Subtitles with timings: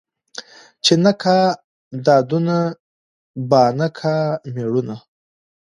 [0.41, 1.37] ـ چې نه کا
[2.05, 2.57] دادونه
[3.49, 4.15] بانه کا
[4.53, 4.95] مېړونه.